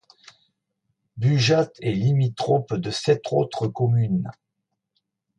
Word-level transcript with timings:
Bugeat 1.17 1.73
est 1.79 1.91
limitrophe 1.91 2.71
de 2.73 2.89
sept 2.89 3.21
autres 3.31 3.67
communes. 3.67 4.31